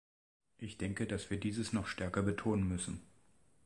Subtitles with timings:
[0.57, 3.03] Ich denke, dass wir dieses noch stärker betonen müssen.